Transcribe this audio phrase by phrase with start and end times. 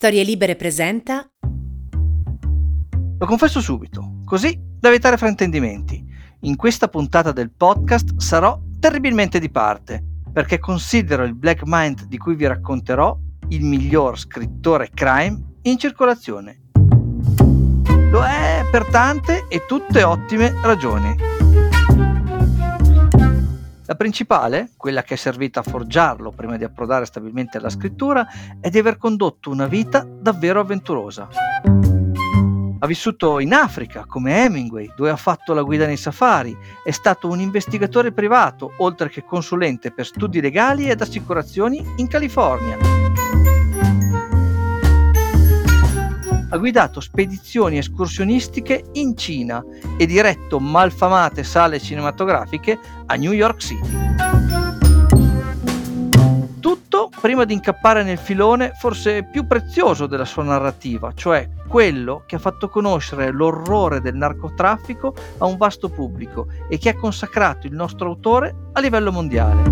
[0.00, 1.28] Storie Libere presenta
[3.18, 6.02] Lo confesso subito, così da evitare fraintendimenti.
[6.44, 10.02] In questa puntata del podcast sarò terribilmente di parte,
[10.32, 13.14] perché considero il Black Mind di cui vi racconterò
[13.48, 16.62] il miglior scrittore crime in circolazione.
[18.10, 21.39] Lo è per tante e tutte ottime ragioni.
[23.90, 28.24] La principale, quella che è servita a forgiarlo prima di approdare stabilmente alla scrittura,
[28.60, 31.26] è di aver condotto una vita davvero avventurosa.
[32.78, 37.26] Ha vissuto in Africa come Hemingway, dove ha fatto la guida nei safari, è stato
[37.26, 42.99] un investigatore privato, oltre che consulente per studi legali ed assicurazioni in California.
[46.50, 49.62] Ha guidato spedizioni escursionistiche in Cina
[49.96, 53.88] e diretto malfamate sale cinematografiche a New York City.
[56.58, 62.34] Tutto prima di incappare nel filone forse più prezioso della sua narrativa, cioè quello che
[62.36, 67.74] ha fatto conoscere l'orrore del narcotraffico a un vasto pubblico e che ha consacrato il
[67.74, 69.62] nostro autore a livello mondiale.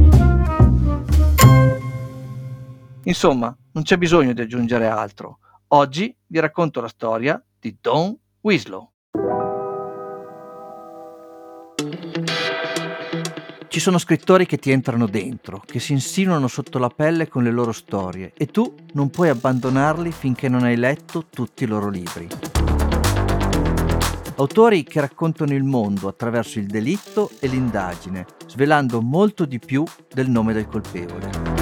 [3.03, 5.39] Insomma, non c'è bisogno di aggiungere altro.
[5.69, 8.93] Oggi vi racconto la storia di Don Winslow.
[13.69, 17.51] Ci sono scrittori che ti entrano dentro, che si insinuano sotto la pelle con le
[17.51, 22.27] loro storie e tu non puoi abbandonarli finché non hai letto tutti i loro libri.
[24.37, 30.29] Autori che raccontano il mondo attraverso il delitto e l'indagine, svelando molto di più del
[30.29, 31.58] nome del colpevole.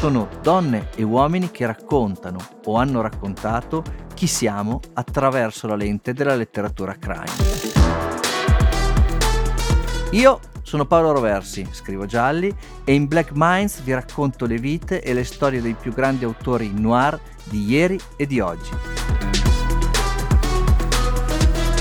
[0.00, 3.84] Sono donne e uomini che raccontano o hanno raccontato
[4.14, 7.26] chi siamo attraverso la lente della letteratura crime.
[10.12, 12.50] Io sono Paolo Roversi, scrivo gialli
[12.82, 16.72] e in Black Minds vi racconto le vite e le storie dei più grandi autori
[16.72, 18.70] noir di ieri e di oggi.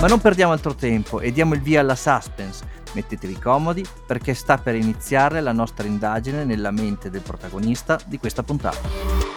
[0.01, 4.57] Ma non perdiamo altro tempo e diamo il via alla suspense Mettetevi comodi perché sta
[4.57, 9.29] per iniziare la nostra indagine nella mente del protagonista di questa puntata.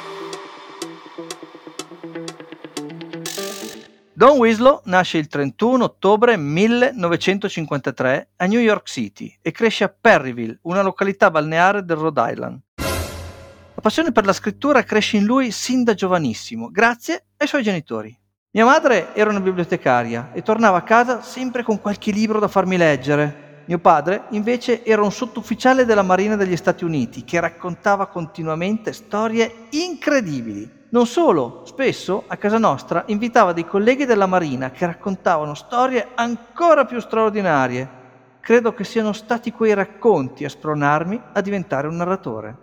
[4.14, 10.60] Don Winslow nasce il 31 ottobre 1953 a New York City e cresce a Perryville,
[10.62, 12.60] una località balneare del Rhode Island.
[12.76, 18.16] La passione per la scrittura cresce in lui sin da giovanissimo, grazie ai suoi genitori.
[18.52, 22.76] Mia madre era una bibliotecaria e tornava a casa sempre con qualche libro da farmi
[22.76, 23.41] leggere.
[23.64, 29.66] Mio padre, invece, era un sottufficiale della Marina degli Stati Uniti che raccontava continuamente storie
[29.70, 30.80] incredibili.
[30.88, 36.84] Non solo, spesso a casa nostra invitava dei colleghi della Marina che raccontavano storie ancora
[36.84, 38.00] più straordinarie.
[38.40, 42.56] Credo che siano stati quei racconti a spronarmi a diventare un narratore.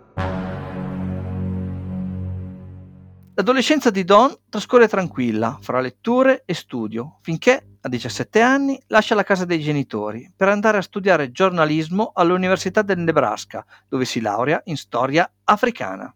[3.40, 9.22] L'adolescenza di Don trascorre tranquilla, fra letture e studio, finché, a 17 anni, lascia la
[9.22, 14.76] casa dei genitori per andare a studiare giornalismo all'Università del Nebraska, dove si laurea in
[14.76, 16.14] storia africana.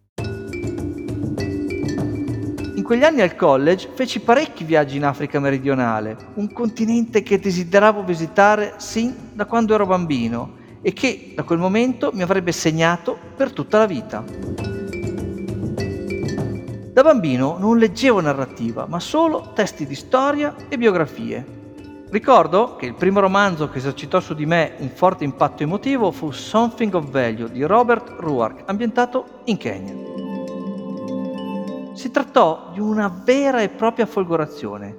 [2.75, 8.05] In quegli anni al college feci parecchi viaggi in Africa meridionale, un continente che desideravo
[8.05, 13.51] visitare sin da quando ero bambino e che da quel momento mi avrebbe segnato per
[13.51, 14.84] tutta la vita.
[16.95, 21.45] Da bambino non leggevo narrativa, ma solo testi di storia e biografie.
[22.09, 26.31] Ricordo che il primo romanzo che esercitò su di me un forte impatto emotivo fu
[26.31, 29.93] Something of Value di Robert Ruark, ambientato in Kenya.
[31.95, 34.97] Si trattò di una vera e propria folgorazione.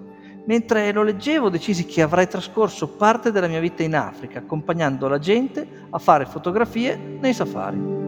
[0.48, 5.20] Mentre lo leggevo decisi che avrei trascorso parte della mia vita in Africa, accompagnando la
[5.20, 8.05] gente a fare fotografie nei safari.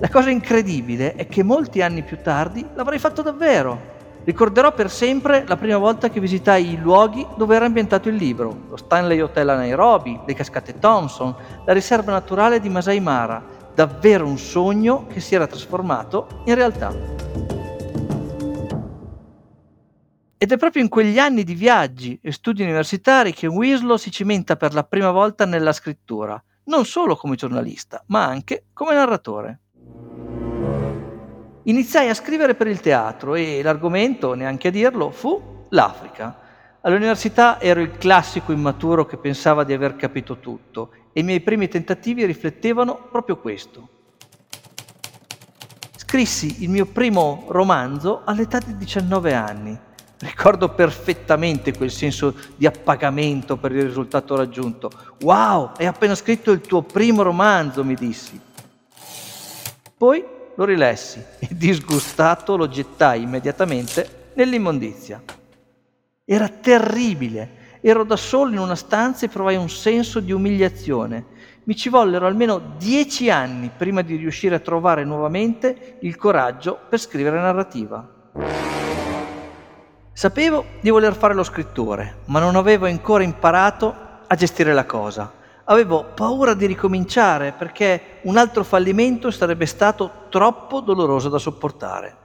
[0.00, 3.98] La cosa incredibile è che molti anni più tardi l'avrei fatto davvero.
[4.24, 8.64] Ricorderò per sempre la prima volta che visitai i luoghi dove era ambientato il libro,
[8.70, 13.44] lo Stanley Hotel a Nairobi, le cascate Thompson, la riserva naturale di Masai Mara,
[13.74, 16.96] davvero un sogno che si era trasformato in realtà.
[20.38, 24.56] Ed è proprio in quegli anni di viaggi e studi universitari che Winslow si cimenta
[24.56, 29.60] per la prima volta nella scrittura, non solo come giornalista, ma anche come narratore.
[31.64, 36.38] Iniziai a scrivere per il teatro e l'argomento, neanche a dirlo, fu l'Africa.
[36.80, 41.68] All'università ero il classico immaturo che pensava di aver capito tutto e i miei primi
[41.68, 43.88] tentativi riflettevano proprio questo.
[45.96, 49.78] Scrissi il mio primo romanzo all'età di 19 anni.
[50.20, 54.90] Ricordo perfettamente quel senso di appagamento per il risultato raggiunto.
[55.20, 58.40] Wow, hai appena scritto il tuo primo romanzo, mi dissi.
[59.96, 65.22] Poi lo rilessi e disgustato lo gettai immediatamente nell'immondizia.
[66.22, 67.78] Era terribile.
[67.80, 71.24] Ero da solo in una stanza e provai un senso di umiliazione.
[71.64, 77.00] Mi ci vollero almeno dieci anni prima di riuscire a trovare nuovamente il coraggio per
[77.00, 78.06] scrivere narrativa.
[80.12, 83.94] Sapevo di voler fare lo scrittore, ma non avevo ancora imparato
[84.26, 85.39] a gestire la cosa.
[85.70, 92.16] Avevo paura di ricominciare perché un altro fallimento sarebbe stato troppo doloroso da sopportare.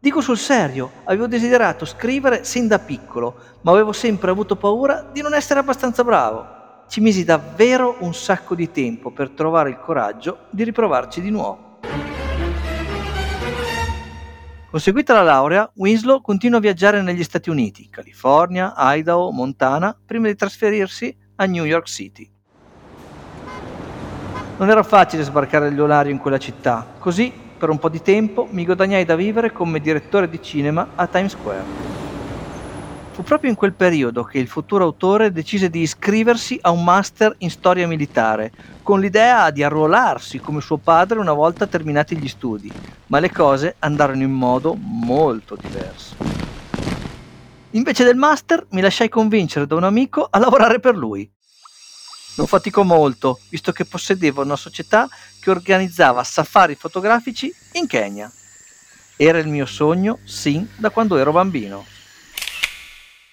[0.00, 5.22] Dico sul serio, avevo desiderato scrivere sin da piccolo, ma avevo sempre avuto paura di
[5.22, 6.44] non essere abbastanza bravo.
[6.88, 11.78] Ci misi davvero un sacco di tempo per trovare il coraggio di riprovarci di nuovo.
[14.68, 20.34] Conseguita la laurea, Winslow continua a viaggiare negli Stati Uniti, California, Idaho, Montana, prima di
[20.34, 22.28] trasferirsi a New York City.
[24.62, 28.46] Non era facile sbarcare gli olari in quella città, così per un po' di tempo
[28.52, 31.64] mi guadagnai da vivere come direttore di cinema a Times Square.
[33.10, 37.34] Fu proprio in quel periodo che il futuro autore decise di iscriversi a un master
[37.38, 38.52] in storia militare,
[38.84, 42.70] con l'idea di arruolarsi come suo padre una volta terminati gli studi,
[43.08, 46.14] ma le cose andarono in modo molto diverso.
[47.70, 51.28] Invece del master mi lasciai convincere da un amico a lavorare per lui.
[52.34, 55.08] Non faticò molto, visto che possedeva una società
[55.38, 58.32] che organizzava safari fotografici in Kenya.
[59.16, 61.84] Era il mio sogno sin da quando ero bambino.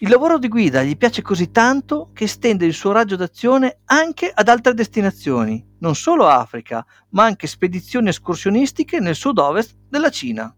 [0.02, 4.32] Il lavoro di guida gli piace così tanto che estende il suo raggio d'azione anche
[4.34, 10.54] ad altre destinazioni, non solo Africa, ma anche spedizioni escursionistiche nel sud-ovest della Cina.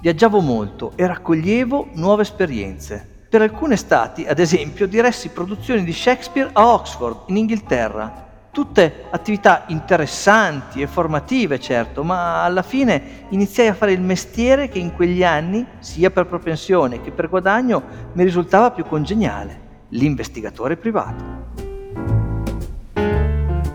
[0.00, 3.17] Viaggiavo molto e raccoglievo nuove esperienze.
[3.30, 9.64] Per alcune estati, ad esempio, diressi produzioni di Shakespeare a Oxford, in Inghilterra, tutte attività
[9.66, 15.22] interessanti e formative, certo, ma alla fine iniziai a fare il mestiere che in quegli
[15.22, 17.82] anni, sia per propensione che per guadagno,
[18.14, 19.60] mi risultava più congeniale,
[19.90, 21.36] l'investigatore privato.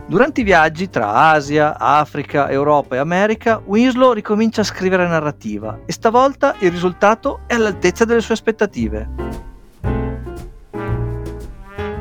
[0.07, 5.91] Durante i viaggi tra Asia, Africa, Europa e America, Winslow ricomincia a scrivere narrativa e
[5.91, 9.22] stavolta il risultato è all'altezza delle sue aspettative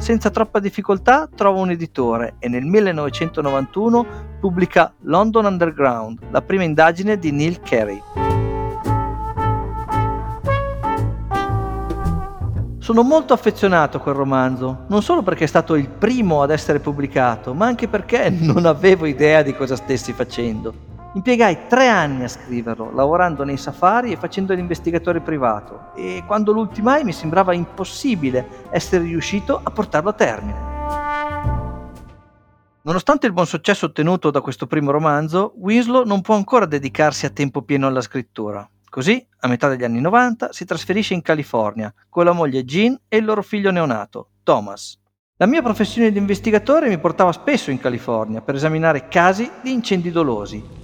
[0.02, 4.06] senza troppa difficoltà trova un editore e nel 1991
[4.40, 8.02] pubblica London Underground, la prima indagine di Neil Carey.
[12.78, 16.80] Sono molto affezionato a quel romanzo, non solo perché è stato il primo ad essere
[16.80, 21.01] pubblicato, ma anche perché non avevo idea di cosa stessi facendo.
[21.14, 26.60] Impiegai tre anni a scriverlo, lavorando nei safari e facendo l'investigatore privato, e quando lo
[26.60, 30.70] ultimai mi sembrava impossibile essere riuscito a portarlo a termine.
[32.80, 37.30] Nonostante il buon successo ottenuto da questo primo romanzo, Winslow non può ancora dedicarsi a
[37.30, 38.66] tempo pieno alla scrittura.
[38.88, 43.18] Così, a metà degli anni 90, si trasferisce in California con la moglie Jean e
[43.18, 44.98] il loro figlio neonato, Thomas.
[45.36, 50.10] La mia professione di investigatore mi portava spesso in California per esaminare casi di incendi
[50.10, 50.80] dolosi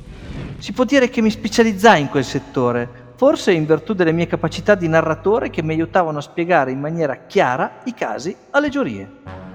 [0.58, 4.74] si può dire che mi specializzai in quel settore, forse in virtù delle mie capacità
[4.74, 9.46] di narratore che mi aiutavano a spiegare in maniera chiara i casi alle giurie.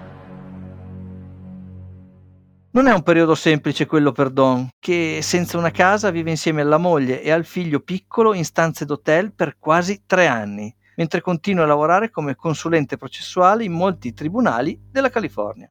[2.71, 6.77] Non è un periodo semplice quello per Don, che senza una casa vive insieme alla
[6.77, 11.67] moglie e al figlio piccolo in stanze d'hotel per quasi tre anni, mentre continua a
[11.67, 15.69] lavorare come consulente processuale in molti tribunali della California.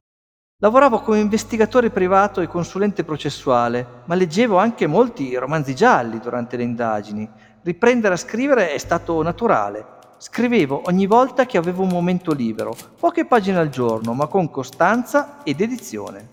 [0.63, 6.63] Lavoravo come investigatore privato e consulente processuale, ma leggevo anche molti romanzi gialli durante le
[6.63, 7.29] indagini.
[7.63, 9.85] Riprendere a scrivere è stato naturale.
[10.19, 15.43] Scrivevo ogni volta che avevo un momento libero, poche pagine al giorno, ma con costanza
[15.43, 16.29] e dedizione.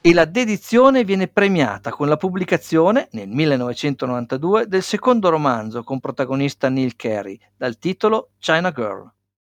[0.00, 6.70] E la dedizione viene premiata con la pubblicazione, nel 1992, del secondo romanzo con protagonista
[6.70, 9.12] Neil Carey, dal titolo China Girl.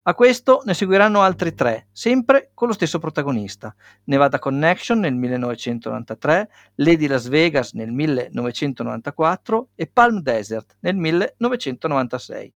[0.08, 3.74] A questo ne seguiranno altri tre, sempre con lo stesso protagonista.
[4.04, 12.54] Nevada Connection nel 1993, Lady Las Vegas nel 1994 e Palm Desert nel 1996.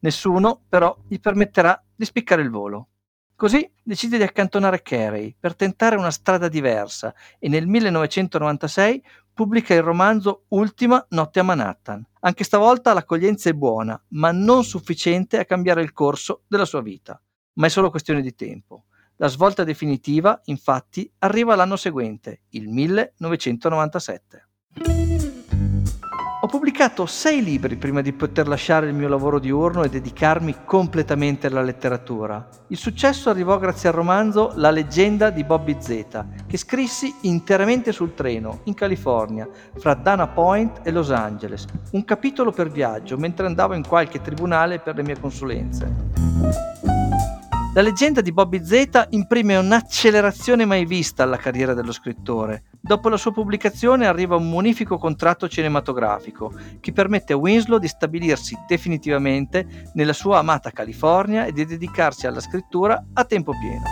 [0.00, 2.88] Nessuno, però, gli permetterà di spiccare il volo.
[3.34, 9.02] Così decide di accantonare Carey per tentare una strada diversa e nel 1996
[9.34, 12.06] pubblica il romanzo Ultima notte a Manhattan.
[12.20, 17.20] Anche stavolta l'accoglienza è buona, ma non sufficiente a cambiare il corso della sua vita.
[17.54, 18.84] Ma è solo questione di tempo.
[19.16, 24.48] La svolta definitiva, infatti, arriva l'anno seguente, il 1997.
[26.54, 31.62] Pubblicato sei libri prima di poter lasciare il mio lavoro diurno e dedicarmi completamente alla
[31.62, 32.48] letteratura.
[32.68, 38.14] Il successo arrivò grazie al romanzo La leggenda di Bobby Z, che scrissi interamente sul
[38.14, 43.74] treno, in California, fra Dana Point e Los Angeles, un capitolo per viaggio mentre andavo
[43.74, 47.03] in qualche tribunale per le mie consulenze.
[47.74, 52.66] La leggenda di Bobby Z imprime un'accelerazione mai vista alla carriera dello scrittore.
[52.80, 58.56] Dopo la sua pubblicazione arriva un munifico contratto cinematografico che permette a Winslow di stabilirsi
[58.68, 63.82] definitivamente nella sua amata California e di dedicarsi alla scrittura a tempo pieno.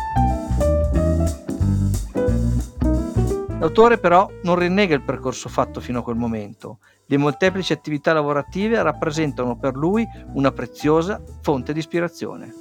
[3.59, 6.79] L'autore però non rinnega il percorso fatto fino a quel momento.
[7.07, 12.55] Le molteplici attività lavorative rappresentano per lui una preziosa fonte di ispirazione.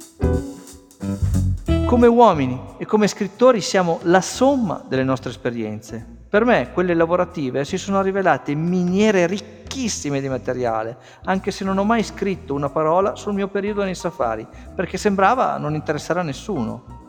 [1.86, 6.06] Come uomini e come scrittori siamo la somma delle nostre esperienze.
[6.28, 11.84] Per me quelle lavorative si sono rivelate miniere ricchissime di materiale, anche se non ho
[11.84, 17.00] mai scritto una parola sul mio periodo nei safari, perché sembrava non interessare a nessuno.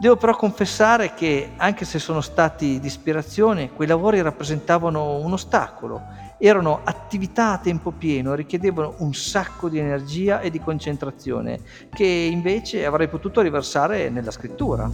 [0.00, 6.02] Devo però confessare che, anche se sono stati di ispirazione, quei lavori rappresentavano un ostacolo
[6.38, 12.86] erano attività a tempo pieno, richiedevano un sacco di energia e di concentrazione che invece
[12.86, 14.88] avrei potuto riversare nella scrittura.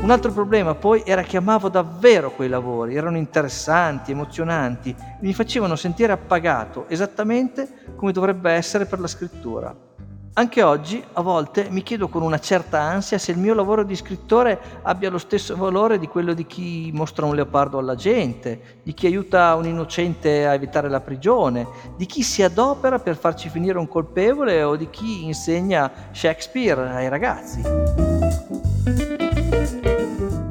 [0.00, 5.76] Un altro problema poi era che amavo davvero quei lavori, erano interessanti, emozionanti, mi facevano
[5.76, 9.76] sentire appagato, esattamente come dovrebbe essere per la scrittura.
[10.34, 13.96] Anche oggi, a volte, mi chiedo con una certa ansia se il mio lavoro di
[13.96, 18.94] scrittore abbia lo stesso valore di quello di chi mostra un leopardo alla gente, di
[18.94, 21.66] chi aiuta un innocente a evitare la prigione,
[21.96, 27.08] di chi si adopera per farci finire un colpevole o di chi insegna Shakespeare ai
[27.08, 27.62] ragazzi.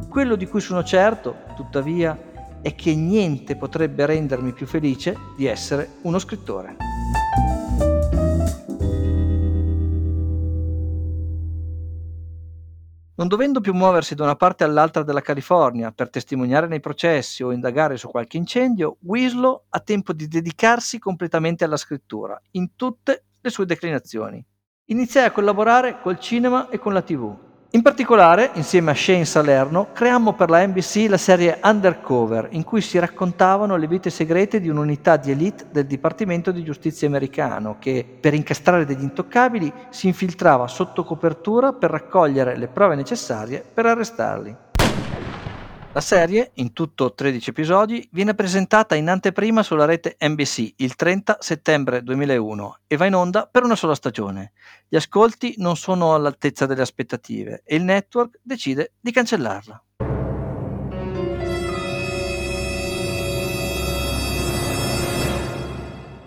[0.09, 2.17] Quello di cui sono certo, tuttavia,
[2.61, 6.75] è che niente potrebbe rendermi più felice di essere uno scrittore.
[13.17, 17.51] Non dovendo più muoversi da una parte all'altra della California per testimoniare nei processi o
[17.51, 23.49] indagare su qualche incendio, Winslow ha tempo di dedicarsi completamente alla scrittura, in tutte le
[23.49, 24.45] sue declinazioni.
[24.89, 27.35] Iniziai a collaborare col cinema e con la TV,
[27.77, 32.81] in particolare, insieme a Shane Salerno, creammo per la NBC la serie Undercover, in cui
[32.81, 38.03] si raccontavano le vite segrete di un'unità di elite del Dipartimento di Giustizia americano che,
[38.19, 44.55] per incastrare degli intoccabili, si infiltrava sotto copertura per raccogliere le prove necessarie per arrestarli.
[45.97, 51.37] La serie, in tutto 13 episodi, viene presentata in anteprima sulla rete NBC il 30
[51.39, 54.51] settembre 2001 e va in onda per una sola stagione.
[54.87, 59.83] Gli ascolti non sono all'altezza delle aspettative e il network decide di cancellarla.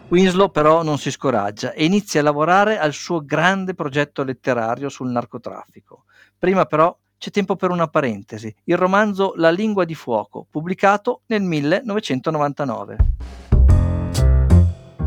[0.09, 5.11] Winslow però non si scoraggia e inizia a lavorare al suo grande progetto letterario sul
[5.11, 6.07] narcotraffico.
[6.37, 11.43] Prima però c'è tempo per una parentesi, il romanzo La lingua di fuoco, pubblicato nel
[11.43, 12.97] 1999.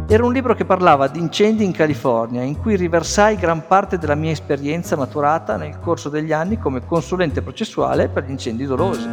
[0.08, 4.13] Era un libro che parlava di incendi in California, in cui riversai gran parte della
[4.13, 9.10] mia esperienza maturata nel corso degli anni come consulente processuale per gli incendi dolosi.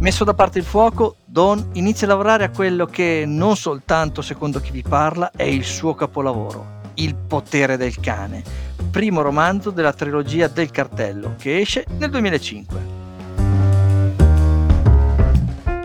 [0.00, 4.60] Messo da parte il fuoco, Don inizia a lavorare a quello che, non soltanto secondo
[4.60, 8.42] chi vi parla, è il suo capolavoro, il potere del cane,
[8.90, 12.96] primo romanzo della trilogia del cartello che esce nel 2005.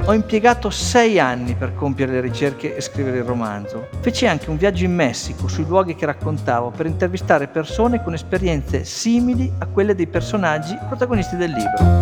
[0.06, 3.88] Ho impiegato sei anni per compiere le ricerche e scrivere il romanzo.
[4.02, 8.84] Feci anche un viaggio in Messico sui luoghi che raccontavo per intervistare persone con esperienze
[8.84, 12.02] simili a quelle dei personaggi protagonisti del libro.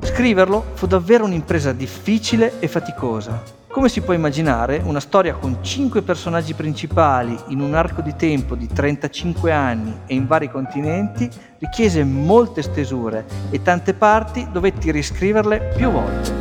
[0.00, 3.61] Scriverlo fu davvero un'impresa difficile e faticosa.
[3.72, 8.54] Come si può immaginare, una storia con 5 personaggi principali in un arco di tempo
[8.54, 11.26] di 35 anni e in vari continenti
[11.58, 16.32] richiese molte stesure e tante parti dovetti riscriverle più volte.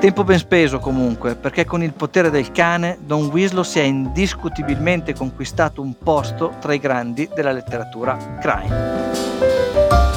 [0.00, 5.12] Tempo ben speso comunque, perché con il potere del cane Don Winslow si è indiscutibilmente
[5.12, 10.09] conquistato un posto tra i grandi della letteratura crime.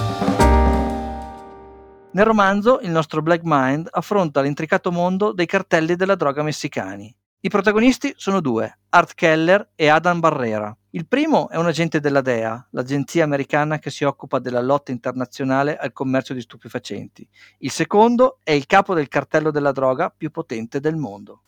[2.13, 7.11] Nel romanzo il nostro Black Mind affronta l'intricato mondo dei cartelli della droga messicani.
[7.39, 10.77] I protagonisti sono due, Art Keller e Adam Barrera.
[10.91, 15.75] Il primo è un agente della DEA, l'agenzia americana che si occupa della lotta internazionale
[15.75, 17.27] al commercio di stupefacenti.
[17.57, 21.41] Il secondo è il capo del cartello della droga più potente del mondo.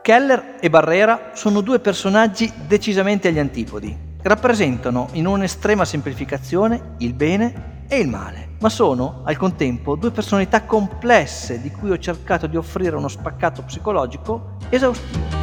[0.00, 4.11] Keller e Barrera sono due personaggi decisamente agli antipodi.
[4.24, 10.62] Rappresentano in un'estrema semplificazione il bene e il male, ma sono al contempo due personalità
[10.62, 15.40] complesse di cui ho cercato di offrire uno spaccato psicologico esaustivo.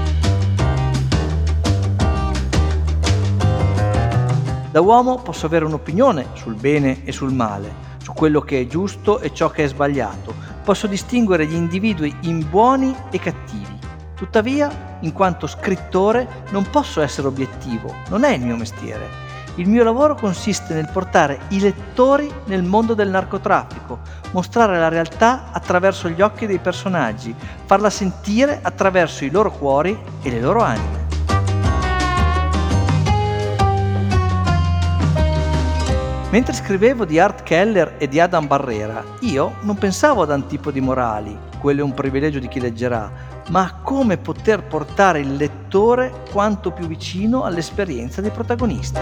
[4.72, 9.20] Da uomo posso avere un'opinione sul bene e sul male, su quello che è giusto
[9.20, 10.34] e ciò che è sbagliato.
[10.64, 13.79] Posso distinguere gli individui in buoni e cattivi.
[14.20, 19.08] Tuttavia, in quanto scrittore, non posso essere obiettivo, non è il mio mestiere.
[19.56, 24.00] Il mio lavoro consiste nel portare i lettori nel mondo del narcotraffico,
[24.32, 27.34] mostrare la realtà attraverso gli occhi dei personaggi,
[27.64, 31.08] farla sentire attraverso i loro cuori e le loro anime.
[36.30, 41.48] Mentre scrivevo di Art Keller e di Adam Barrera, io non pensavo ad antipodi morali,
[41.60, 43.12] quello è un privilegio di chi leggerà,
[43.50, 49.00] ma a come poter portare il lettore quanto più vicino all'esperienza dei protagonisti.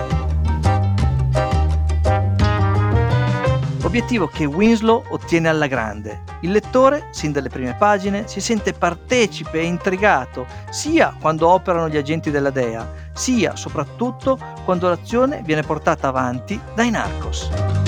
[3.84, 6.24] Obiettivo che Winslow ottiene alla grande.
[6.42, 11.96] Il lettore, sin dalle prime pagine, si sente partecipe e intrigato sia quando operano gli
[11.96, 17.87] agenti della DEA, sia soprattutto quando l'azione viene portata avanti dai narcos.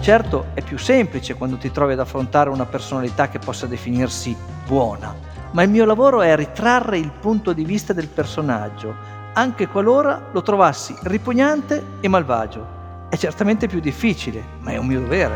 [0.00, 4.34] Certo è più semplice quando ti trovi ad affrontare una personalità che possa definirsi
[4.66, 5.14] buona,
[5.52, 8.94] ma il mio lavoro è ritrarre il punto di vista del personaggio,
[9.34, 12.78] anche qualora lo trovassi ripugnante e malvagio
[13.10, 15.34] è certamente più difficile, ma è un mio dovere.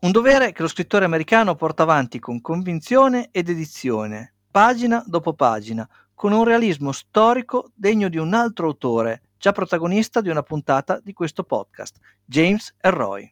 [0.00, 5.86] Un dovere che lo scrittore americano porta avanti con convinzione ed edizione, pagina dopo pagina,
[6.14, 11.12] con un realismo storico degno di un altro autore, già protagonista di una puntata di
[11.12, 13.28] questo podcast, James Elroy.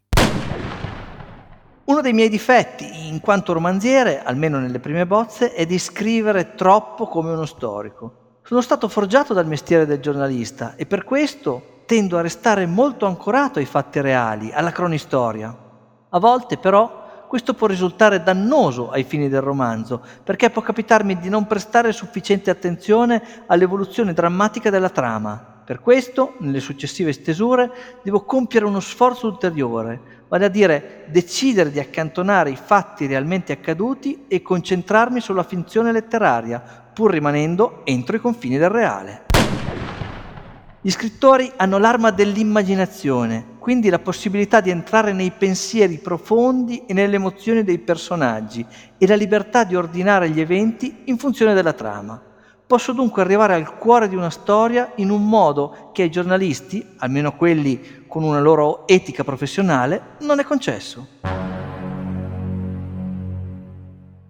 [1.84, 7.06] Uno dei miei difetti in quanto romanziere, almeno nelle prime bozze, è di scrivere troppo
[7.06, 8.40] come uno storico.
[8.42, 13.60] Sono stato forgiato dal mestiere del giornalista e per questo tendo a restare molto ancorato
[13.60, 15.56] ai fatti reali, alla cronistoria.
[16.08, 21.28] A volte però questo può risultare dannoso ai fini del romanzo, perché può capitarmi di
[21.28, 25.49] non prestare sufficiente attenzione all'evoluzione drammatica della trama.
[25.70, 27.70] Per questo, nelle successive stesure,
[28.02, 34.24] devo compiere uno sforzo ulteriore, vale a dire decidere di accantonare i fatti realmente accaduti
[34.26, 36.60] e concentrarmi sulla finzione letteraria,
[36.92, 39.26] pur rimanendo entro i confini del reale.
[40.80, 47.14] Gli scrittori hanno l'arma dell'immaginazione, quindi la possibilità di entrare nei pensieri profondi e nelle
[47.14, 48.66] emozioni dei personaggi
[48.98, 52.24] e la libertà di ordinare gli eventi in funzione della trama.
[52.70, 57.34] Posso dunque arrivare al cuore di una storia in un modo che ai giornalisti, almeno
[57.34, 61.04] quelli con una loro etica professionale, non è concesso.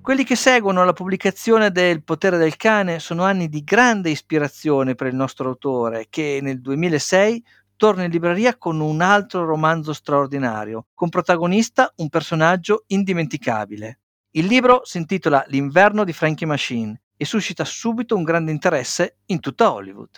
[0.01, 5.09] Quelli che seguono la pubblicazione del Potere del cane sono anni di grande ispirazione per
[5.09, 7.45] il nostro autore, che nel 2006
[7.77, 13.99] torna in libreria con un altro romanzo straordinario, con protagonista un personaggio indimenticabile.
[14.31, 19.41] Il libro si intitola L'inverno di Frankie Machine e suscita subito un grande interesse in
[19.41, 20.09] tutta Hollywood.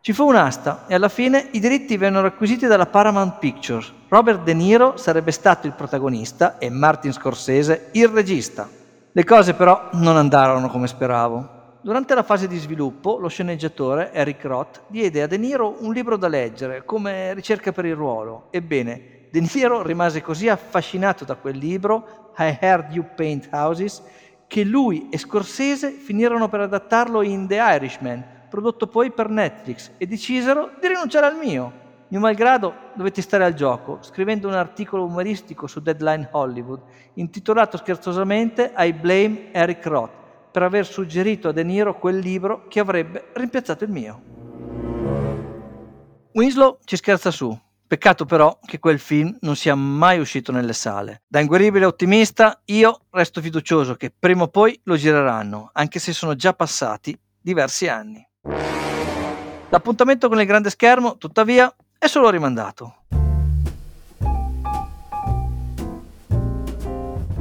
[0.00, 3.92] Ci fu un'asta e alla fine i diritti vennero acquisiti dalla Paramount Pictures.
[4.08, 8.68] Robert De Niro sarebbe stato il protagonista e Martin Scorsese il regista.
[9.12, 11.76] Le cose però non andarono come speravo.
[11.80, 16.16] Durante la fase di sviluppo, lo sceneggiatore Eric Roth diede a De Niro un libro
[16.16, 18.48] da leggere come ricerca per il ruolo.
[18.50, 24.02] Ebbene, De Niro rimase così affascinato da quel libro, I Heard You Paint Houses,
[24.52, 30.04] che lui e Scorsese finirono per adattarlo in The Irishman, prodotto poi per Netflix, e
[30.04, 31.72] decisero di rinunciare al mio.
[32.08, 36.82] Mio malgrado dovetti stare al gioco, scrivendo un articolo umoristico su Deadline Hollywood,
[37.14, 40.12] intitolato scherzosamente I Blame Eric Roth,
[40.50, 44.22] per aver suggerito a De Niro quel libro che avrebbe rimpiazzato il mio.
[46.32, 47.58] Winslow ci scherza su.
[47.92, 51.24] Peccato però che quel film non sia mai uscito nelle sale.
[51.28, 56.34] Da inguaribile ottimista, io resto fiducioso che prima o poi lo gireranno, anche se sono
[56.34, 58.26] già passati diversi anni.
[59.68, 63.04] L'appuntamento con il grande schermo, tuttavia, è solo rimandato.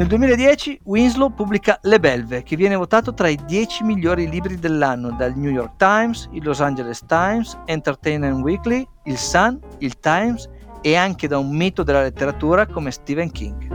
[0.01, 5.11] Nel 2010 Winslow pubblica Le Belve, che viene votato tra i 10 migliori libri dell'anno
[5.11, 10.49] dal New York Times, il Los Angeles Times, Entertainment Weekly, il Sun, il Times
[10.81, 13.69] e anche da un mito della letteratura come Stephen King.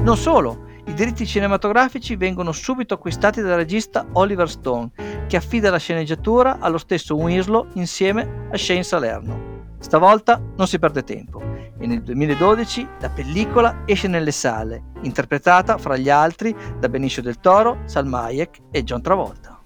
[0.00, 4.90] Non solo, i diritti cinematografici vengono subito acquistati dal regista Oliver Stone,
[5.28, 9.66] che affida la sceneggiatura allo stesso Winslow insieme a Shane Salerno.
[9.78, 11.57] Stavolta non si perde tempo.
[11.78, 17.40] E nel 2012 la pellicola esce nelle sale, interpretata fra gli altri da Benicio del
[17.40, 19.60] Toro, Salma Hayek e John Travolta.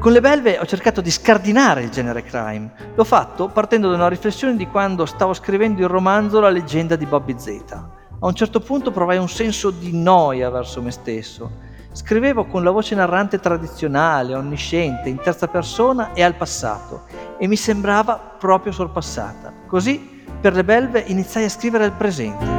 [0.00, 2.72] Con le belve ho cercato di scardinare il genere crime.
[2.94, 7.04] L'ho fatto partendo da una riflessione di quando stavo scrivendo il romanzo La leggenda di
[7.04, 7.62] Bobby Z.
[7.72, 11.68] A un certo punto provai un senso di noia verso me stesso.
[11.92, 17.02] Scrivevo con la voce narrante tradizionale, onnisciente, in terza persona e al passato,
[17.36, 19.52] e mi sembrava proprio sorpassata.
[19.66, 22.58] Così, per le belve, iniziai a scrivere al presente.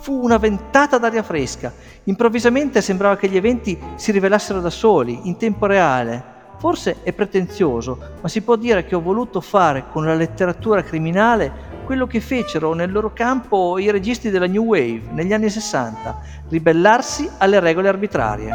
[0.00, 1.72] Fu una ventata d'aria fresca.
[2.04, 6.30] Improvvisamente sembrava che gli eventi si rivelassero da soli, in tempo reale.
[6.58, 11.71] Forse è pretenzioso, ma si può dire che ho voluto fare con la letteratura criminale
[11.92, 17.28] quello che fecero nel loro campo i registi della New Wave negli anni 60, ribellarsi
[17.36, 18.50] alle regole arbitrarie.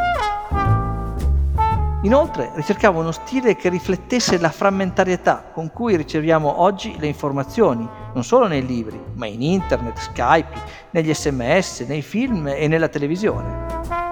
[2.02, 8.24] Inoltre ricercavo uno stile che riflettesse la frammentarietà con cui riceviamo oggi le informazioni, non
[8.24, 14.07] solo nei libri, ma in internet, Skype, negli sms, nei film e nella televisione.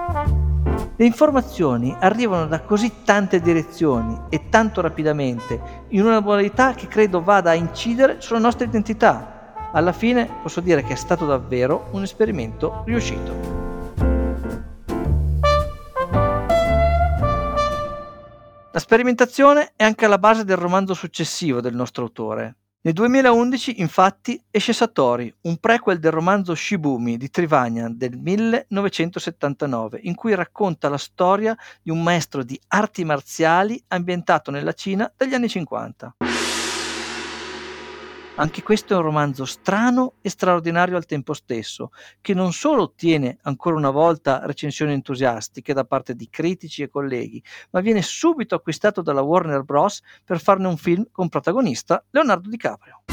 [0.98, 7.22] Le informazioni arrivano da così tante direzioni e tanto rapidamente, in una modalità che credo
[7.22, 9.52] vada a incidere sulla nostra identità.
[9.72, 13.34] Alla fine posso dire che è stato davvero un esperimento riuscito.
[18.72, 24.40] La sperimentazione è anche alla base del romanzo successivo del nostro autore, nel 2011, infatti,
[24.48, 30.96] esce Satori, un prequel del romanzo Shibumi di Trivanian del 1979, in cui racconta la
[30.96, 36.14] storia di un maestro di arti marziali ambientato nella Cina degli anni 50.
[38.38, 43.38] Anche questo è un romanzo strano e straordinario al tempo stesso, che non solo ottiene
[43.44, 49.00] ancora una volta recensioni entusiastiche da parte di critici e colleghi, ma viene subito acquistato
[49.00, 50.02] dalla Warner Bros.
[50.22, 53.04] per farne un film con protagonista Leonardo DiCaprio.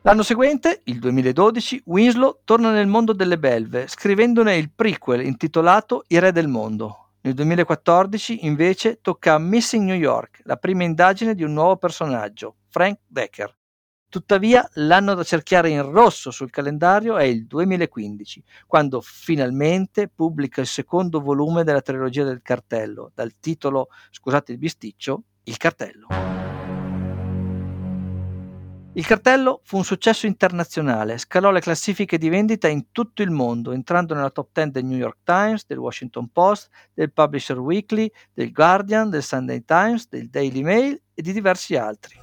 [0.00, 6.18] L'anno seguente, il 2012, Winslow torna nel mondo delle belve, scrivendone il prequel intitolato I
[6.18, 7.10] re del mondo.
[7.20, 12.56] Nel 2014, invece, tocca a Missing New York, la prima indagine di un nuovo personaggio,
[12.70, 13.58] Frank Decker.
[14.10, 20.66] Tuttavia l'anno da cerchiare in rosso sul calendario è il 2015, quando finalmente pubblica il
[20.66, 26.08] secondo volume della trilogia del cartello, dal titolo, scusate il bisticcio, Il cartello.
[28.94, 33.70] Il cartello fu un successo internazionale, scalò le classifiche di vendita in tutto il mondo,
[33.70, 38.50] entrando nella top 10 del New York Times, del Washington Post, del Publisher Weekly, del
[38.50, 42.19] Guardian, del Sunday Times, del Daily Mail e di diversi altri.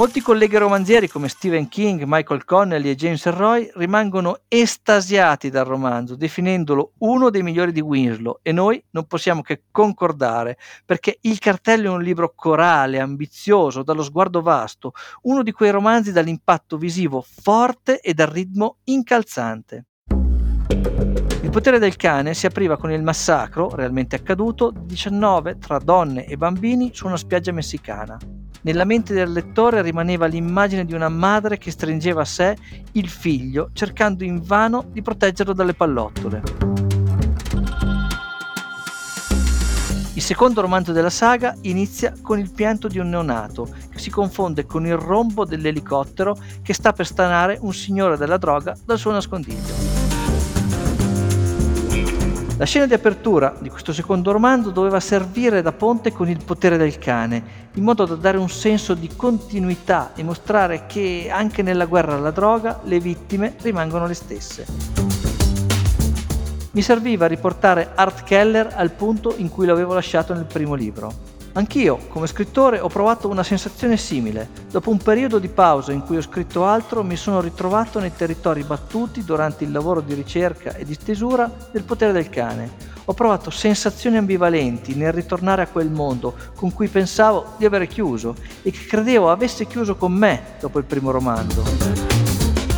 [0.00, 6.14] Molti colleghi romanzieri come Stephen King, Michael Connelly e James Roy rimangono estasiati dal romanzo,
[6.14, 11.86] definendolo uno dei migliori di Winslow e noi non possiamo che concordare, perché Il cartello
[11.86, 17.98] è un libro corale, ambizioso, dallo sguardo vasto, uno di quei romanzi dall'impatto visivo forte
[17.98, 19.86] e dal ritmo incalzante.
[21.42, 26.24] Il potere del cane si apriva con il massacro, realmente accaduto, di 19 tra donne
[26.24, 28.16] e bambini su una spiaggia messicana.
[28.68, 32.54] Nella mente del lettore rimaneva l'immagine di una madre che stringeva a sé
[32.92, 36.42] il figlio, cercando invano di proteggerlo dalle pallottole.
[40.12, 44.66] Il secondo romanzo della saga inizia con il pianto di un neonato che si confonde
[44.66, 49.98] con il rombo dell'elicottero che sta per stanare un signore della droga dal suo nascondiglio.
[52.58, 56.76] La scena di apertura di questo secondo romanzo doveva servire da ponte con il potere
[56.76, 61.86] del cane, in modo da dare un senso di continuità e mostrare che anche nella
[61.86, 64.66] guerra alla droga le vittime rimangono le stesse.
[66.72, 71.36] Mi serviva riportare Art Keller al punto in cui l'avevo lasciato nel primo libro.
[71.52, 74.48] Anch'io, come scrittore, ho provato una sensazione simile.
[74.70, 78.62] Dopo un periodo di pausa in cui ho scritto altro, mi sono ritrovato nei territori
[78.62, 82.96] battuti durante il lavoro di ricerca e di stesura del potere del cane.
[83.10, 88.34] Ho provato sensazioni ambivalenti nel ritornare a quel mondo con cui pensavo di avere chiuso
[88.62, 91.62] e che credevo avesse chiuso con me dopo il primo romanzo.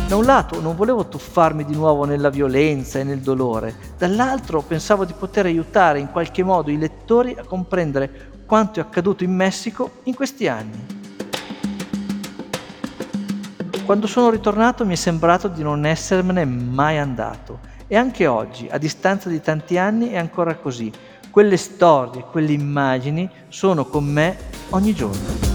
[0.07, 5.03] Da un lato non volevo tuffarmi di nuovo nella violenza e nel dolore, dall'altro pensavo
[5.03, 9.99] di poter aiutare in qualche modo i lettori a comprendere quanto è accaduto in Messico
[10.03, 10.85] in questi anni.
[13.83, 18.77] Quando sono ritornato mi è sembrato di non essermene mai andato e anche oggi, a
[18.77, 20.89] distanza di tanti anni, è ancora così.
[21.29, 24.37] Quelle storie, quelle immagini sono con me
[24.69, 25.50] ogni giorno.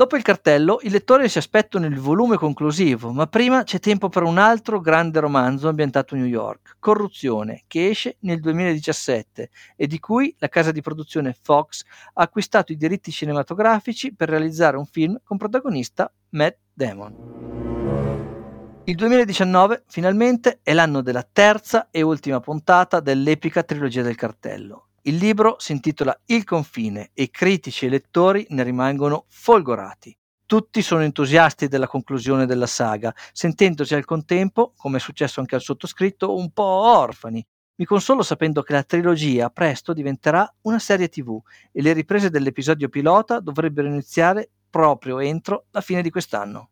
[0.00, 4.22] Dopo il cartello, i lettori si aspettano il volume conclusivo, ma prima c'è tempo per
[4.22, 9.98] un altro grande romanzo ambientato a New York, Corruzione, che esce nel 2017 e di
[9.98, 11.84] cui la casa di produzione Fox
[12.14, 18.80] ha acquistato i diritti cinematografici per realizzare un film con protagonista Matt Damon.
[18.84, 25.16] Il 2019 finalmente è l'anno della terza e ultima puntata dell'epica trilogia del cartello il
[25.16, 30.14] libro si intitola Il confine e critici e lettori ne rimangono folgorati.
[30.44, 35.62] Tutti sono entusiasti della conclusione della saga, sentendosi al contempo, come è successo anche al
[35.62, 37.44] sottoscritto, un po' orfani.
[37.76, 41.40] Mi consolo sapendo che la trilogia presto diventerà una serie tv
[41.72, 46.70] e le riprese dell'episodio pilota dovrebbero iniziare proprio entro la fine di quest'anno.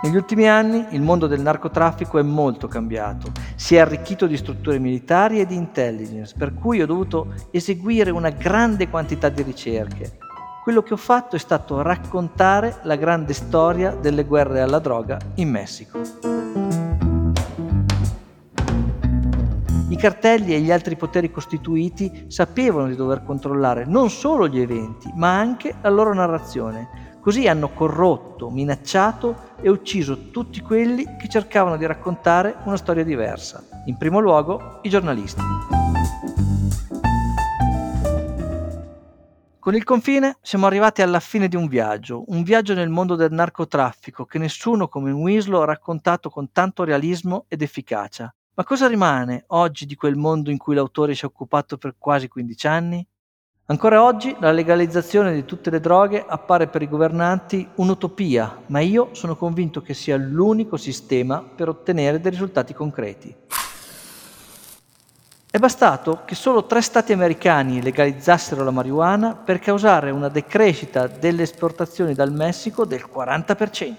[0.00, 4.78] Negli ultimi anni il mondo del narcotraffico è molto cambiato, si è arricchito di strutture
[4.78, 10.18] militari e di intelligence, per cui ho dovuto eseguire una grande quantità di ricerche.
[10.62, 15.50] Quello che ho fatto è stato raccontare la grande storia delle guerre alla droga in
[15.50, 15.98] Messico.
[19.88, 25.10] I cartelli e gli altri poteri costituiti sapevano di dover controllare non solo gli eventi,
[25.16, 31.76] ma anche la loro narrazione Così hanno corrotto, minacciato e ucciso tutti quelli che cercavano
[31.76, 33.62] di raccontare una storia diversa.
[33.86, 35.42] In primo luogo i giornalisti.
[39.58, 43.32] Con il confine siamo arrivati alla fine di un viaggio, un viaggio nel mondo del
[43.32, 48.34] narcotraffico che nessuno come Winslow ha raccontato con tanto realismo ed efficacia.
[48.54, 52.28] Ma cosa rimane oggi di quel mondo in cui l'autore si è occupato per quasi
[52.28, 53.06] 15 anni?
[53.70, 59.10] Ancora oggi la legalizzazione di tutte le droghe appare per i governanti un'utopia, ma io
[59.12, 63.34] sono convinto che sia l'unico sistema per ottenere dei risultati concreti.
[65.50, 71.42] È bastato che solo tre stati americani legalizzassero la marijuana per causare una decrescita delle
[71.42, 73.94] esportazioni dal Messico del 40%.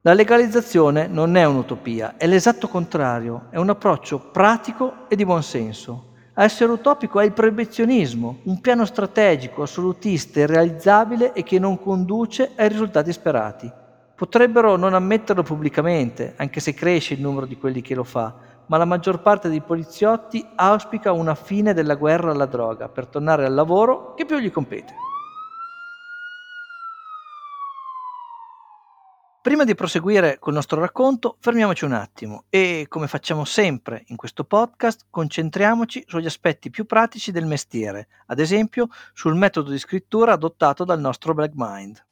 [0.00, 5.44] La legalizzazione non è un'utopia, è l'esatto contrario, è un approccio pratico e di buon
[5.44, 6.08] senso.
[6.36, 12.50] A essere utopico è il proibizionismo, un piano strategico, assolutista, irrealizzabile e che non conduce
[12.56, 13.70] ai risultati sperati.
[14.16, 18.34] Potrebbero non ammetterlo pubblicamente, anche se cresce il numero di quelli che lo fa,
[18.66, 23.46] ma la maggior parte dei poliziotti auspica una fine della guerra alla droga per tornare
[23.46, 24.92] al lavoro che più gli compete.
[29.44, 34.44] Prima di proseguire col nostro racconto, fermiamoci un attimo e, come facciamo sempre in questo
[34.44, 40.84] podcast, concentriamoci sugli aspetti più pratici del mestiere, ad esempio sul metodo di scrittura adottato
[40.84, 42.02] dal nostro Black Mind.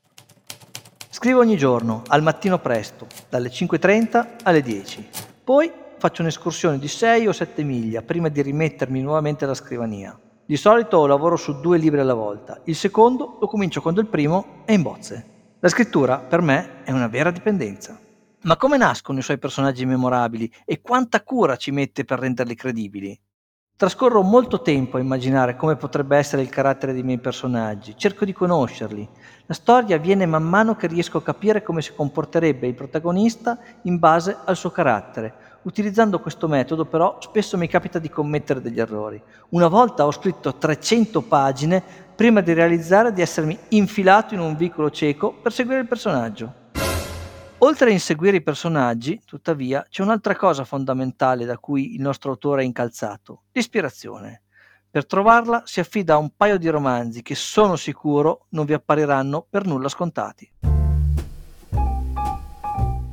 [1.09, 5.09] Scrivo ogni giorno, al mattino presto, dalle 5.30 alle 10.
[5.43, 10.15] Poi faccio un'escursione di 6 o 7 miglia prima di rimettermi nuovamente alla scrivania.
[10.45, 14.65] Di solito lavoro su due libri alla volta, il secondo lo comincio quando il primo
[14.67, 15.32] è in bozze.
[15.65, 17.97] La scrittura per me è una vera dipendenza.
[18.41, 23.17] Ma come nascono i suoi personaggi memorabili e quanta cura ci mette per renderli credibili?
[23.77, 28.33] Trascorro molto tempo a immaginare come potrebbe essere il carattere dei miei personaggi, cerco di
[28.33, 29.09] conoscerli.
[29.47, 34.01] La storia avviene man mano che riesco a capire come si comporterebbe il protagonista in
[34.01, 35.53] base al suo carattere.
[35.63, 39.23] Utilizzando questo metodo però spesso mi capita di commettere degli errori.
[39.51, 41.83] Una volta ho scritto 300 pagine
[42.15, 46.61] prima di realizzare di essermi infilato in un vicolo cieco per seguire il personaggio.
[47.59, 52.63] Oltre a inseguire i personaggi, tuttavia, c'è un'altra cosa fondamentale da cui il nostro autore
[52.63, 54.43] è incalzato, l'ispirazione.
[54.91, 59.47] Per trovarla si affida a un paio di romanzi che sono sicuro non vi appariranno
[59.49, 60.51] per nulla scontati.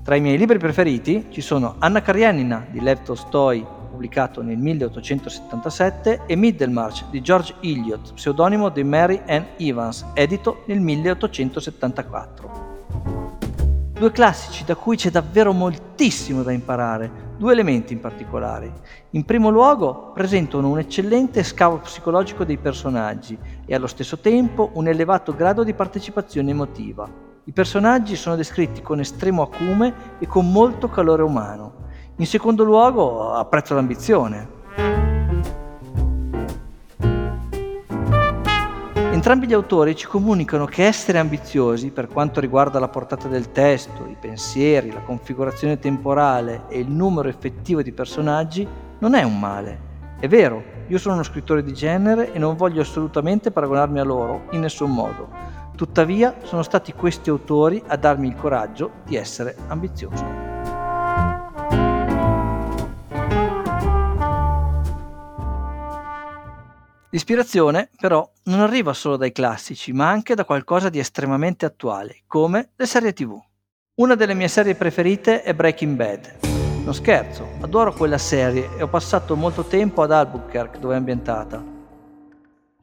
[0.04, 6.22] Tra i miei libri preferiti ci sono Anna Karenina di Lev Tolstoi pubblicato nel 1877,
[6.26, 12.68] e Middlemarch di George Eliot, pseudonimo di Mary Ann Evans, edito nel 1874.
[13.92, 18.72] Due classici da cui c'è davvero moltissimo da imparare, due elementi in particolare.
[19.10, 24.88] In primo luogo presentano un eccellente scavo psicologico dei personaggi e allo stesso tempo un
[24.88, 27.06] elevato grado di partecipazione emotiva.
[27.44, 31.88] I personaggi sono descritti con estremo acume e con molto calore umano.
[32.20, 34.58] In secondo luogo, apprezzo l'ambizione.
[38.94, 44.06] Entrambi gli autori ci comunicano che essere ambiziosi per quanto riguarda la portata del testo,
[44.06, 49.88] i pensieri, la configurazione temporale e il numero effettivo di personaggi non è un male.
[50.20, 54.42] È vero, io sono uno scrittore di genere e non voglio assolutamente paragonarmi a loro
[54.52, 55.30] in nessun modo.
[55.74, 60.49] Tuttavia sono stati questi autori a darmi il coraggio di essere ambizioso.
[67.12, 72.70] L'ispirazione, però, non arriva solo dai classici, ma anche da qualcosa di estremamente attuale, come
[72.76, 73.36] le serie TV.
[73.96, 76.36] Una delle mie serie preferite è Breaking Bad.
[76.84, 81.64] Non scherzo, adoro quella serie e ho passato molto tempo ad Albuquerque dove è ambientata.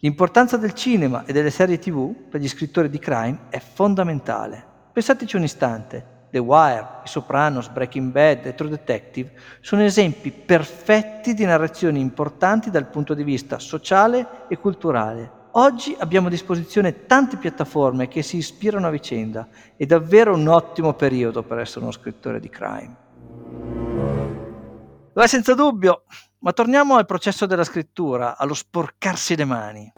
[0.01, 4.63] L'importanza del cinema e delle serie TV per gli scrittori di crime è fondamentale.
[4.93, 6.15] Pensateci un istante.
[6.37, 12.69] The Wire, I Sopranos, Breaking Bad e True Detective sono esempi perfetti di narrazioni importanti
[12.69, 15.45] dal punto di vista sociale e culturale.
[15.53, 19.49] Oggi abbiamo a disposizione tante piattaforme che si ispirano a vicenda.
[19.79, 22.97] È davvero un ottimo periodo per essere uno scrittore di crime.
[25.15, 26.03] Lo è senza dubbio,
[26.41, 29.93] ma torniamo al processo della scrittura, allo sporcarsi le mani.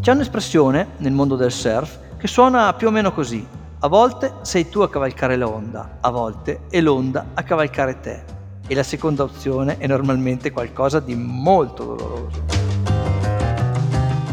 [0.00, 3.58] C'è un'espressione nel mondo del surf che suona più o meno così.
[3.82, 8.22] A volte sei tu a cavalcare l'onda, a volte è l'onda a cavalcare te.
[8.66, 12.42] E la seconda opzione è normalmente qualcosa di molto doloroso.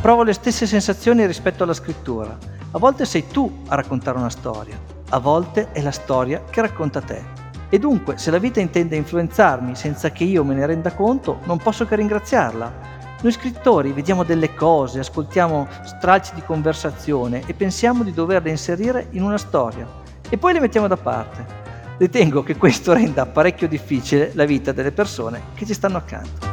[0.02, 2.38] Provo le stesse sensazioni rispetto alla scrittura.
[2.72, 4.78] A volte sei tu a raccontare una storia,
[5.12, 7.24] a volte è la storia che racconta te.
[7.70, 11.58] E dunque, se la vita intende influenzarmi senza che io me ne renda conto, non
[11.58, 18.14] posso che ringraziarla, noi scrittori vediamo delle cose, ascoltiamo stralci di conversazione e pensiamo di
[18.14, 19.88] doverle inserire in una storia
[20.30, 21.66] e poi le mettiamo da parte.
[21.98, 26.46] Ritengo che questo renda parecchio difficile la vita delle persone che ci stanno accanto.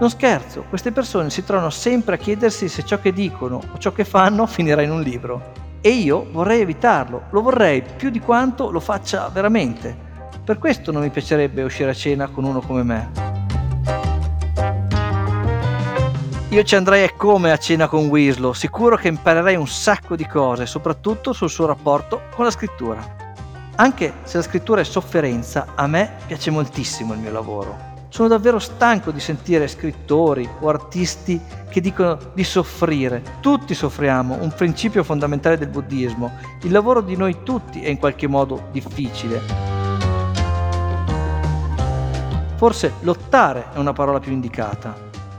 [0.00, 3.92] Non scherzo, queste persone si trovano sempre a chiedersi se ciò che dicono o ciò
[3.92, 5.52] che fanno finirà in un libro.
[5.80, 10.03] E io vorrei evitarlo, lo vorrei più di quanto lo faccia veramente.
[10.44, 13.10] Per questo non mi piacerebbe uscire a cena con uno come me.
[16.50, 20.66] Io ci andrei come a cena con Winslow, sicuro che imparerei un sacco di cose,
[20.66, 23.02] soprattutto sul suo rapporto con la scrittura.
[23.76, 27.92] Anche se la scrittura è sofferenza, a me piace moltissimo il mio lavoro.
[28.10, 33.22] Sono davvero stanco di sentire scrittori o artisti che dicono di soffrire.
[33.40, 36.32] Tutti soffriamo, un principio fondamentale del buddismo.
[36.64, 39.83] Il lavoro di noi tutti è in qualche modo difficile.
[42.56, 44.94] Forse lottare è una parola più indicata.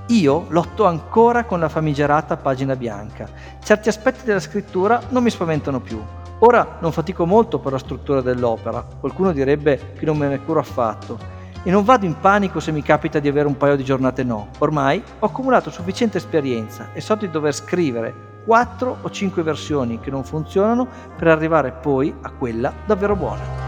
[0.07, 3.27] Io lotto ancora con la famigerata pagina bianca.
[3.63, 5.99] Certi aspetti della scrittura non mi spaventano più.
[6.39, 10.59] Ora non fatico molto per la struttura dell'opera, qualcuno direbbe che non me ne curo
[10.59, 11.17] affatto.
[11.63, 14.49] E non vado in panico se mi capita di avere un paio di giornate no.
[14.59, 18.13] Ormai ho accumulato sufficiente esperienza e so di dover scrivere
[18.45, 23.64] 4 o 5 versioni che non funzionano per arrivare poi a quella davvero buona.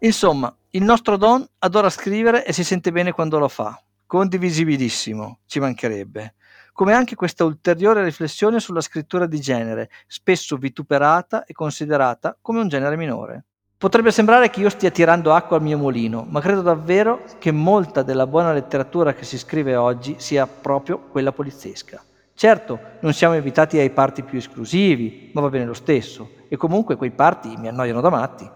[0.00, 3.82] Insomma, il nostro Don adora scrivere e si sente bene quando lo fa.
[4.06, 6.34] Condivisibilissimo, ci mancherebbe.
[6.72, 12.68] Come anche questa ulteriore riflessione sulla scrittura di genere, spesso vituperata e considerata come un
[12.68, 13.44] genere minore.
[13.76, 18.02] Potrebbe sembrare che io stia tirando acqua al mio mulino, ma credo davvero che molta
[18.02, 22.00] della buona letteratura che si scrive oggi sia proprio quella poliziesca.
[22.34, 26.94] Certo, non siamo invitati ai parti più esclusivi, ma va bene lo stesso, e comunque
[26.94, 28.48] quei parti mi annoiano da matti.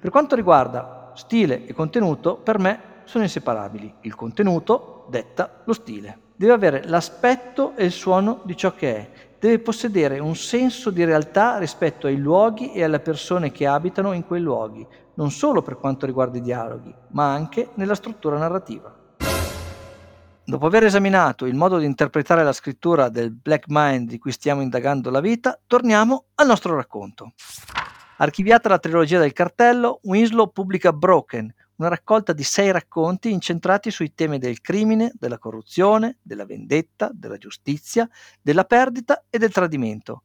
[0.00, 3.96] Per quanto riguarda stile e contenuto, per me sono inseparabili.
[4.00, 6.18] Il contenuto detta lo stile.
[6.36, 9.10] Deve avere l'aspetto e il suono di ciò che è.
[9.38, 14.26] Deve possedere un senso di realtà rispetto ai luoghi e alle persone che abitano in
[14.26, 18.94] quei luoghi, non solo per quanto riguarda i dialoghi, ma anche nella struttura narrativa.
[20.42, 24.62] Dopo aver esaminato il modo di interpretare la scrittura del Black Mind di cui stiamo
[24.62, 27.32] indagando la vita, torniamo al nostro racconto.
[28.22, 34.12] Archiviata la trilogia del cartello, Winslow pubblica Broken, una raccolta di sei racconti incentrati sui
[34.12, 38.06] temi del crimine, della corruzione, della vendetta, della giustizia,
[38.42, 40.24] della perdita e del tradimento.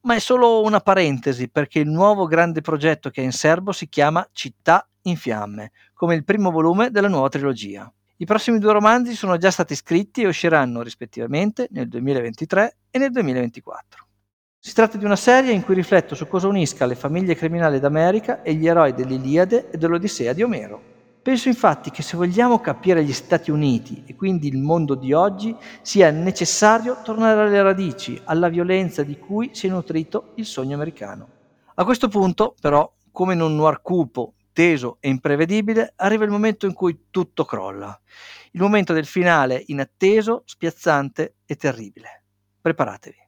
[0.00, 3.88] Ma è solo una parentesi perché il nuovo grande progetto che è in serbo si
[3.88, 7.88] chiama Città in fiamme, come il primo volume della nuova trilogia.
[8.16, 13.12] I prossimi due romanzi sono già stati scritti e usciranno rispettivamente nel 2023 e nel
[13.12, 14.05] 2024.
[14.66, 18.42] Si tratta di una serie in cui rifletto su cosa unisca le famiglie criminali d'America
[18.42, 20.82] e gli eroi dell'Iliade e dell'Odissea di Omero.
[21.22, 25.54] Penso infatti che se vogliamo capire gli Stati Uniti e quindi il mondo di oggi,
[25.82, 31.28] sia necessario tornare alle radici, alla violenza di cui si è nutrito il sogno americano.
[31.76, 36.66] A questo punto, però, come in un noir cupo, teso e imprevedibile, arriva il momento
[36.66, 37.96] in cui tutto crolla.
[38.50, 42.24] Il momento del finale inatteso, spiazzante e terribile.
[42.60, 43.26] Preparatevi.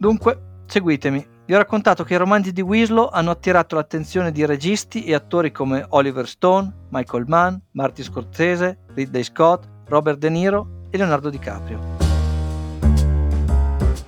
[0.00, 1.26] Dunque, seguitemi.
[1.44, 5.50] Vi ho raccontato che i romanzi di Winslow hanno attirato l'attenzione di registi e attori
[5.50, 11.80] come Oliver Stone, Michael Mann, Martin Scorsese, Ridley Scott, Robert De Niro e Leonardo DiCaprio.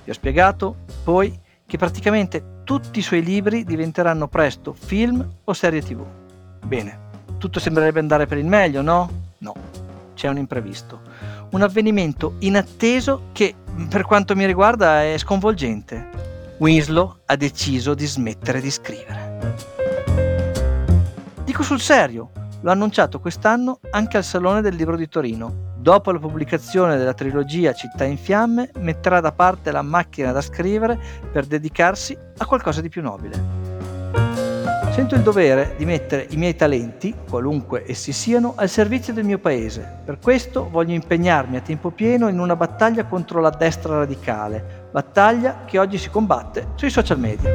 [0.05, 5.81] Vi ho spiegato, poi, che praticamente tutti i suoi libri diventeranno presto film o serie
[5.81, 6.05] tv.
[6.63, 6.99] Bene,
[7.37, 9.09] tutto sembrerebbe andare per il meglio, no?
[9.39, 9.53] No,
[10.13, 11.01] c'è un imprevisto.
[11.49, 13.55] Un avvenimento inatteso che,
[13.89, 16.09] per quanto mi riguarda, è sconvolgente.
[16.57, 19.29] Winslow ha deciso di smettere di scrivere.
[21.43, 22.29] Dico sul serio,
[22.61, 25.69] l'ho annunciato quest'anno anche al Salone del Libro di Torino.
[25.77, 30.99] Dopo la pubblicazione della trilogia Città in fiamme, metterà da parte la macchina da scrivere
[31.31, 34.40] per dedicarsi a qualcosa di più nobile.
[35.01, 39.39] Sento il dovere di mettere i miei talenti, qualunque essi siano, al servizio del mio
[39.39, 40.01] paese.
[40.05, 45.63] Per questo voglio impegnarmi a tempo pieno in una battaglia contro la destra radicale, battaglia
[45.65, 47.49] che oggi si combatte sui social media.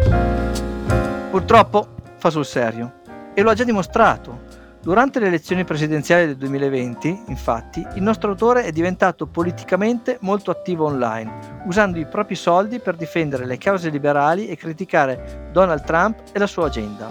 [1.31, 1.87] Purtroppo
[2.17, 2.95] fa sul serio
[3.33, 4.46] e lo ha già dimostrato.
[4.87, 10.85] Durante le elezioni presidenziali del 2020, infatti, il nostro autore è diventato politicamente molto attivo
[10.85, 16.39] online, usando i propri soldi per difendere le cause liberali e criticare Donald Trump e
[16.39, 17.11] la sua agenda.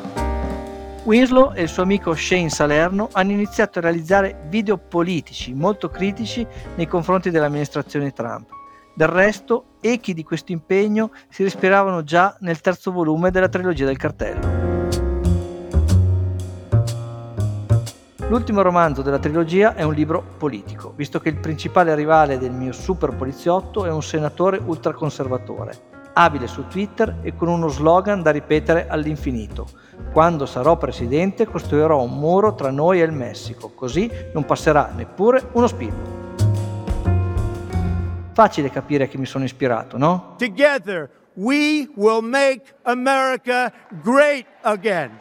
[1.04, 6.48] Winslow e il suo amico Shane Salerno hanno iniziato a realizzare video politici molto critici
[6.78, 8.48] nei confronti dell'amministrazione Trump.
[8.96, 13.98] Del resto, echi di questo impegno si respiravano già nel terzo volume della trilogia del
[13.98, 14.55] cartello.
[18.28, 22.72] L'ultimo romanzo della trilogia è un libro politico, visto che il principale rivale del mio
[22.72, 28.88] super poliziotto è un senatore ultraconservatore, abile su Twitter e con uno slogan da ripetere
[28.88, 29.68] all'infinito.
[30.12, 35.50] Quando sarò presidente costruirò un muro tra noi e il Messico, così non passerà neppure
[35.52, 36.24] uno spillo.
[38.34, 40.34] Facile capire che mi sono ispirato, no?
[40.40, 43.72] Together we will make America
[44.02, 45.20] great again.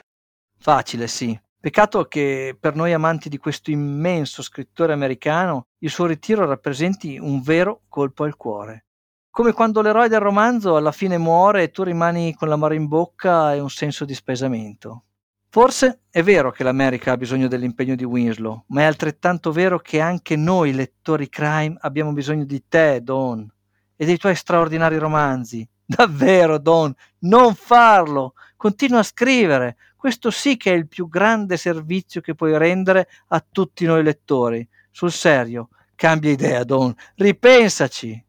[0.59, 6.45] Facile, sì, Peccato che per noi amanti di questo immenso scrittore americano il suo ritiro
[6.45, 8.85] rappresenti un vero colpo al cuore.
[9.31, 13.55] Come quando l'eroe del romanzo alla fine muore e tu rimani con l'amore in bocca
[13.55, 15.05] e un senso di spesamento.
[15.49, 20.01] Forse è vero che l'America ha bisogno dell'impegno di Winslow, ma è altrettanto vero che
[20.01, 23.51] anche noi lettori crime abbiamo bisogno di te, Don,
[23.97, 25.67] e dei tuoi straordinari romanzi.
[25.83, 28.35] Davvero, Don, non farlo!
[28.57, 33.43] Continua a scrivere, questo sì che è il più grande servizio che puoi rendere a
[33.51, 34.69] tutti noi lettori.
[34.91, 38.23] Sul serio, cambia idea, Don, ripensaci.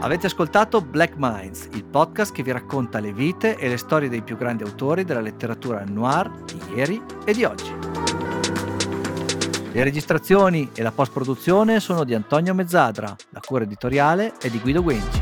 [0.00, 4.22] Avete ascoltato Black Minds, il podcast che vi racconta le vite e le storie dei
[4.22, 8.33] più grandi autori della letteratura noir di ieri e di oggi.
[9.74, 14.84] Le registrazioni e la post-produzione sono di Antonio Mezzadra, la cura editoriale è di Guido
[14.84, 15.20] Guenci.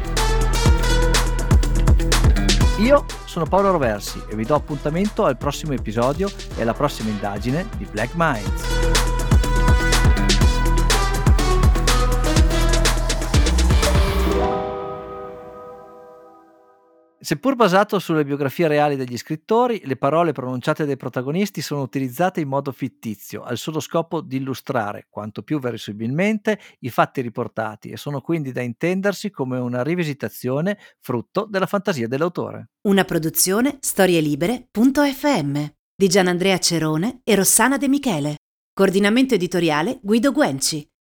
[2.81, 7.67] Io sono Paolo Roversi e vi do appuntamento al prossimo episodio e alla prossima indagine
[7.79, 8.82] di Black Minds.
[17.25, 22.49] Seppur basato sulle biografie reali degli scrittori, le parole pronunciate dai protagonisti sono utilizzate in
[22.49, 28.21] modo fittizio, al solo scopo di illustrare, quanto più verosimilmente, i fatti riportati e sono
[28.21, 32.71] quindi da intendersi come una rivisitazione frutto della fantasia dell'autore.
[32.89, 35.65] Una produzione storielibere.fm
[35.95, 38.35] di Gianandrea Cerone e Rossana De Michele.
[38.75, 40.92] Coordinamento editoriale Guido Guenci.